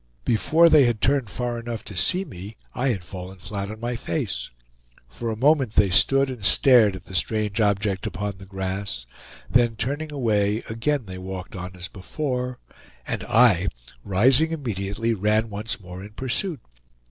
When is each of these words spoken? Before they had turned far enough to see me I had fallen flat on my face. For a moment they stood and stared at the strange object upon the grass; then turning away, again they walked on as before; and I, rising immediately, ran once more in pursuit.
Before 0.25 0.67
they 0.67 0.85
had 0.85 0.99
turned 0.99 1.29
far 1.29 1.59
enough 1.59 1.83
to 1.83 1.95
see 1.95 2.25
me 2.25 2.57
I 2.73 2.87
had 2.87 3.03
fallen 3.03 3.37
flat 3.37 3.69
on 3.69 3.79
my 3.79 3.95
face. 3.95 4.49
For 5.07 5.29
a 5.29 5.35
moment 5.37 5.75
they 5.75 5.91
stood 5.91 6.27
and 6.31 6.43
stared 6.43 6.95
at 6.95 7.05
the 7.05 7.13
strange 7.13 7.61
object 7.61 8.07
upon 8.07 8.39
the 8.39 8.47
grass; 8.47 9.05
then 9.47 9.75
turning 9.75 10.11
away, 10.11 10.63
again 10.67 11.05
they 11.05 11.19
walked 11.19 11.55
on 11.55 11.75
as 11.75 11.87
before; 11.87 12.57
and 13.05 13.23
I, 13.25 13.67
rising 14.03 14.49
immediately, 14.51 15.13
ran 15.13 15.51
once 15.51 15.79
more 15.79 16.01
in 16.03 16.13
pursuit. 16.13 16.61